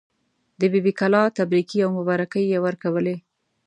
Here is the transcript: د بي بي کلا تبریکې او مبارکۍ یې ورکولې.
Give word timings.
د 0.59 0.61
بي 0.71 0.79
بي 0.85 0.93
کلا 0.99 1.23
تبریکې 1.37 1.77
او 1.85 1.89
مبارکۍ 1.99 2.43
یې 2.51 2.59
ورکولې. 2.65 3.15